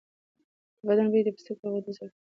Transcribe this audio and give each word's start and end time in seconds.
د 0.77 0.79
بدن 0.87 1.07
بوی 1.11 1.21
د 1.23 1.29
پوستکي 1.35 1.61
له 1.63 1.69
غدو 1.73 1.91
سره 1.97 2.07
تړلی 2.09 2.11
دی. 2.13 2.19